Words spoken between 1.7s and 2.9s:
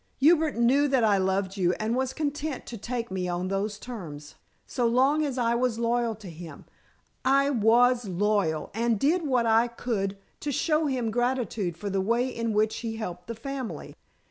and was content to